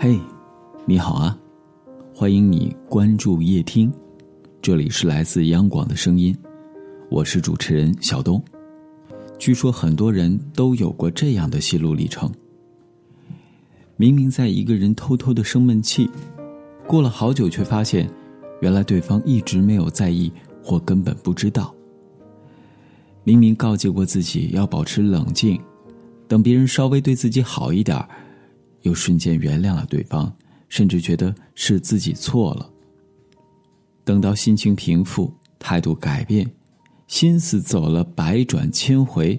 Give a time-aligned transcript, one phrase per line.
[0.00, 0.16] 嘿，
[0.86, 1.36] 你好啊！
[2.14, 3.92] 欢迎你关注夜听，
[4.62, 6.32] 这里是来自央广的声音，
[7.10, 8.40] 我是主持人小东。
[9.40, 12.30] 据说很多人都有过这样的心路历程：
[13.96, 16.08] 明明在一个人偷偷的生闷气，
[16.86, 18.08] 过了好久，却发现
[18.60, 20.30] 原来对方一直没有在意，
[20.62, 21.74] 或根本不知道。
[23.24, 25.60] 明明告诫过自己要保持冷静，
[26.28, 28.08] 等别人稍微对自己好一点儿
[28.82, 30.32] 又瞬间原谅了对方，
[30.68, 32.70] 甚至觉得是自己错了。
[34.04, 36.50] 等到心情平复，态度改变，
[37.06, 39.38] 心思走了百转千回，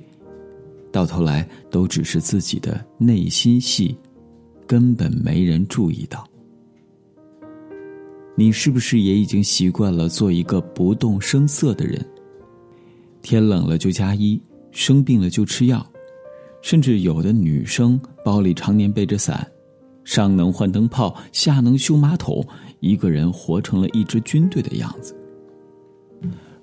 [0.91, 3.98] 到头来都只是自己的内心戏，
[4.67, 6.27] 根本没人注意到。
[8.35, 12.05] 你是不是也已经习惯了做一个不动声色的人？
[13.21, 15.85] 天冷了就加衣，生病了就吃药，
[16.62, 19.49] 甚至有的女生包里常年背着伞，
[20.04, 22.46] 上能换灯泡，下能修马桶，
[22.79, 25.15] 一个人活成了一支军队的样子。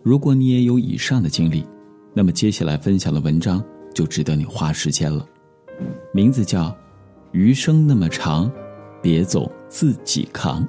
[0.03, 1.65] 如果你也有以上的经历，
[2.15, 3.63] 那么接下来分享的文章
[3.95, 5.27] 就值得你花时间了，
[6.13, 6.69] 名字叫
[7.33, 8.51] 《余生那么长，
[9.03, 10.63] 别总自己扛》。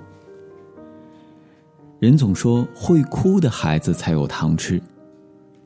[2.00, 4.82] 人总说会哭的孩子才有糖吃。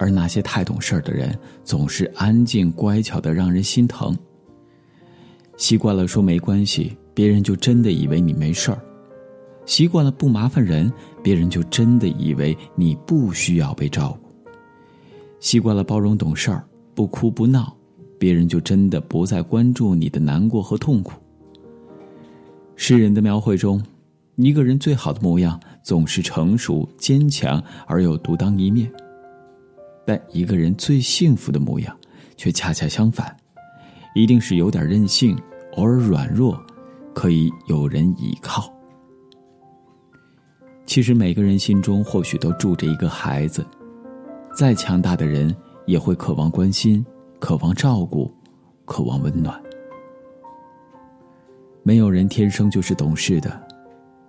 [0.02, 4.18] 而那些太懂事儿的人，总是安静乖巧的，让人心疼。
[5.58, 8.78] 习惯了说没关系，别人就真的以为你没事儿；
[9.64, 10.92] 习惯了不麻烦人，
[11.22, 14.50] 别人就真的以为你不需要被照顾；
[15.40, 17.72] 习惯了包容懂事儿，不哭不闹，
[18.18, 21.14] 别人就真的不再关注你的难过和痛苦。
[22.76, 23.80] 诗人的描绘中，
[24.38, 28.92] 一个人最好的模样，总是成熟坚强而又独当一面。
[30.06, 31.96] 但一个人最幸福的模样，
[32.36, 33.36] 却恰恰相反，
[34.16, 35.38] 一定是有点任性，
[35.74, 36.60] 偶尔软弱，
[37.14, 38.72] 可以有人依靠。
[40.86, 43.66] 其实每个人心中或许都住着一个孩子，
[44.54, 47.06] 再强大的人也会渴望关心，
[47.40, 48.30] 渴望照顾，
[48.86, 49.62] 渴望温暖。
[51.84, 53.62] 没有人天生就是懂事的，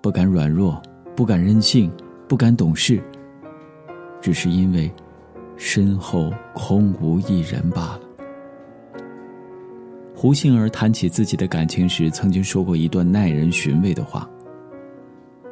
[0.01, 0.81] 不敢软弱，
[1.17, 1.91] 不敢任性，
[2.29, 3.03] 不敢懂事，
[4.21, 4.93] 只是因为。
[5.65, 8.01] 身后空无一人罢了。
[10.13, 14.29] 胡杏儿谈起自己的感情时，曾经说过一段耐人寻味的话：“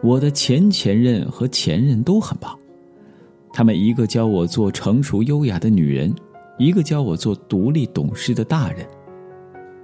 [0.03, 2.59] 我的前前任和前任都很棒，
[3.53, 6.13] 他们一个教我做成熟优雅的女人，
[6.59, 8.85] 一个教我做独立懂事的大人。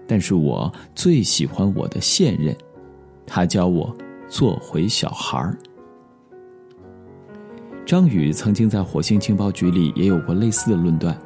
[0.08, 2.54] 但是我最喜欢我的现任，
[3.24, 3.96] 他教我
[4.28, 5.56] 做回小孩儿。”
[7.86, 11.16] 张宇曾经在火星情报局里也有过类似的论断。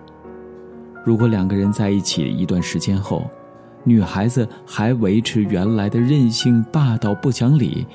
[1.06, 3.28] 如果两个人在一起一段时间后，
[3.82, 7.86] 女孩子还维持原来的任性、霸道、不讲理，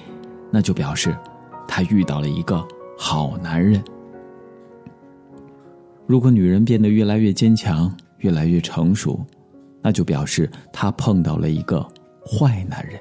[0.49, 1.15] 那就表示
[1.67, 2.67] 她遇到了一个
[2.97, 3.79] 好男人。
[6.07, 9.23] 如果女人变得越来越坚强、越来越成熟，
[9.79, 11.87] 那就表示她碰到了一个
[12.25, 12.99] 坏男人。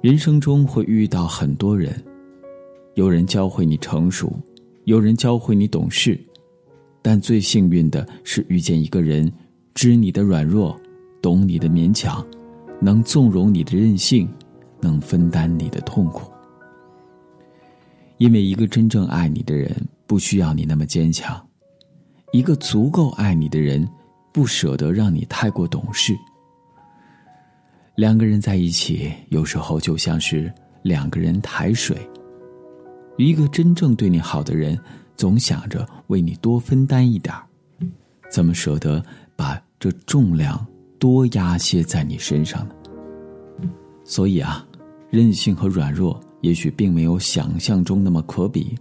[0.00, 1.94] 人生中会遇到很多人。
[2.96, 4.32] 有人教会你成熟，
[4.84, 6.18] 有人教会你懂事，
[7.02, 9.30] 但最幸运的是遇见一个人，
[9.74, 10.74] 知你的软弱，
[11.20, 12.26] 懂你的勉强，
[12.80, 14.26] 能纵容你的任性，
[14.80, 16.32] 能分担你的痛苦。
[18.16, 19.70] 因为一个真正爱你的人
[20.06, 21.38] 不需要你那么坚强，
[22.32, 23.86] 一个足够爱你的人
[24.32, 26.16] 不舍得让你太过懂事。
[27.94, 31.94] 两个人在一起，有时候就像是两个人抬水。
[33.16, 34.78] 一个真正对你好的人，
[35.16, 37.34] 总想着为你多分担一点
[38.30, 39.02] 怎么舍得
[39.34, 40.64] 把这重量
[40.98, 42.74] 多压卸在你身上呢？
[44.04, 44.66] 所以啊，
[45.10, 48.74] 任性和软弱也许并没有想象中那么可比，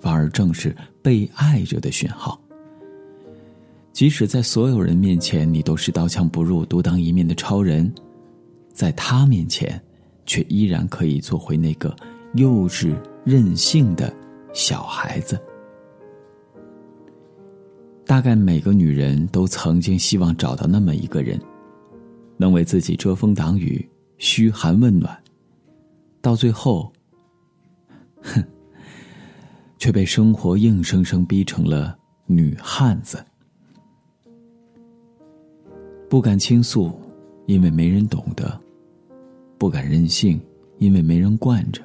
[0.00, 2.40] 反而正是被爱着的讯号。
[3.92, 7.92] 即使在所有人面前，你都是刀枪不入、独当一面的超人，
[8.72, 9.80] 在他面前，
[10.24, 11.94] 却依然可以做回那个
[12.34, 12.94] 幼稚。
[13.24, 14.12] 任性的
[14.52, 15.40] 小孩子，
[18.04, 21.40] 大概每个女人都曾经希望找到那么一个人，
[22.36, 23.88] 能为自己遮风挡雨、
[24.18, 25.16] 嘘寒问暖，
[26.20, 26.92] 到最后，
[28.22, 28.42] 哼，
[29.78, 31.96] 却被生活硬生生逼成了
[32.26, 33.24] 女汉子。
[36.08, 36.92] 不敢倾诉，
[37.46, 38.46] 因为没人懂得；
[39.56, 40.40] 不敢任性，
[40.78, 41.80] 因为没人惯着。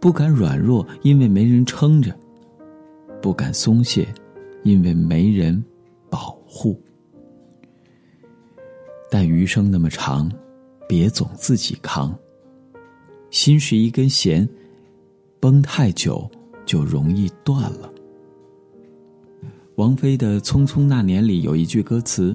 [0.00, 2.10] 不敢软弱，因为没人撑着；
[3.20, 4.08] 不敢松懈，
[4.62, 5.62] 因为没人
[6.08, 6.80] 保护。
[9.10, 10.30] 但余生那么长，
[10.88, 12.16] 别总自己扛。
[13.30, 14.48] 心是一根弦，
[15.38, 16.28] 绷太久
[16.64, 17.92] 就容易断了。
[19.74, 22.34] 王菲的《匆匆那年》里有一句歌词：“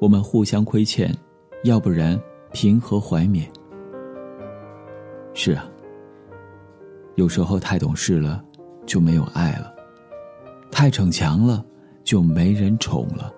[0.00, 1.14] 我们互相亏欠，
[1.62, 2.20] 要不然
[2.52, 3.48] 平和怀缅。”
[5.34, 5.70] 是啊，
[7.18, 8.40] 有时候太懂事了，
[8.86, 9.74] 就没有爱了；
[10.70, 11.66] 太逞强了，
[12.04, 13.34] 就没人宠了。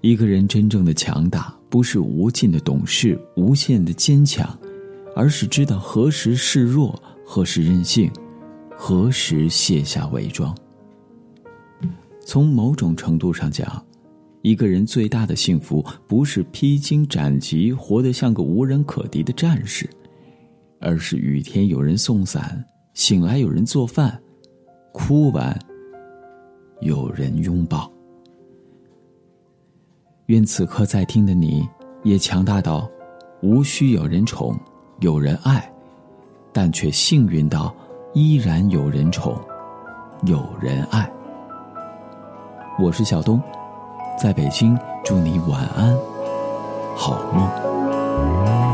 [0.00, 4.48] 一个人真正的强大，不是无尽的懂事、无限的坚强，
[5.16, 6.96] 而是知道何时示弱，
[7.26, 8.08] 何时任性，
[8.76, 10.56] 何时卸下伪装。
[12.24, 13.84] 从某种程度上讲，
[14.42, 19.90] 一个人最大的幸福，不是披荆斩棘，活得像个无人可敌的战士，
[20.80, 22.64] 而是雨天有人送伞，
[22.94, 24.20] 醒来有人做饭，
[24.92, 25.58] 哭完
[26.80, 27.90] 有人拥抱。
[30.26, 31.66] 愿此刻在听的你，
[32.02, 32.88] 也强大到
[33.42, 34.54] 无需有人宠，
[35.00, 35.72] 有人爱，
[36.52, 37.74] 但却幸运到
[38.14, 39.36] 依然有人宠，
[40.26, 41.10] 有人爱。
[42.78, 43.42] 我是小东，
[44.20, 45.96] 在北京，祝你晚安，
[46.94, 48.67] 好梦。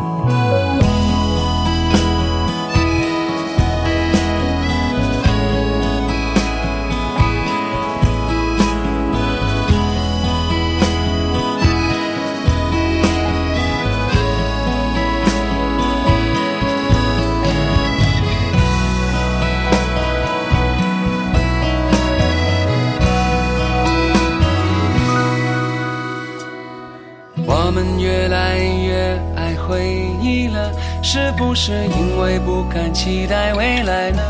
[31.14, 34.20] 是不是因为不敢期待未来呢？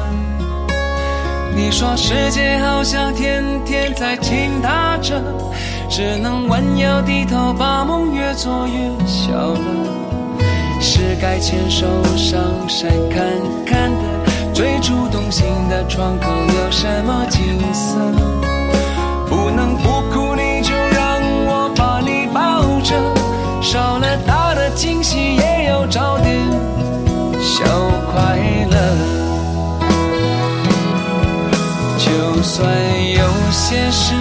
[1.57, 5.19] 你说世界好像天天在倾塌着，
[5.89, 9.59] 只能弯腰低头把梦越做越小了。
[10.79, 11.87] 是该牵手
[12.19, 12.39] 上
[12.69, 13.25] 山看
[13.65, 17.24] 看的，最初动心的窗口有什么
[32.57, 32.65] 算
[33.11, 34.15] 有些事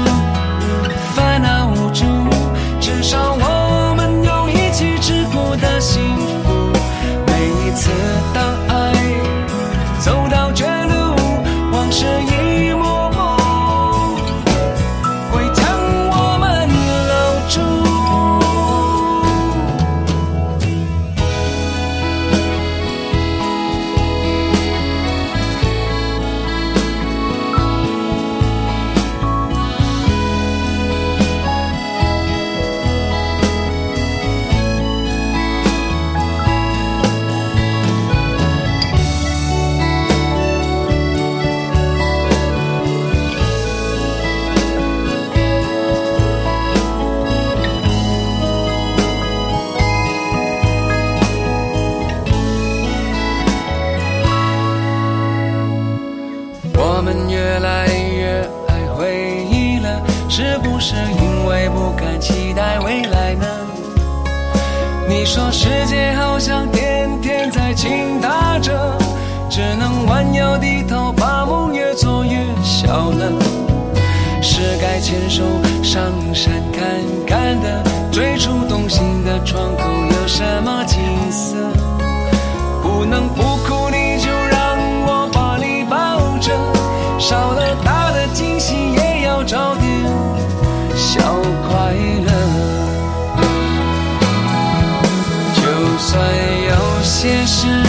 [60.93, 63.47] 是因为不敢期待未来呢
[65.09, 68.71] 你说世界好像天天在倾塌着，
[69.49, 73.31] 只能弯腰低头把梦越做越小了。
[74.41, 75.43] 是该牵手
[75.81, 76.83] 上山看
[77.25, 80.99] 看的，最初动心的窗口有什么景
[81.31, 81.55] 色？
[82.81, 83.82] 不能不哭，
[97.53, 97.82] 些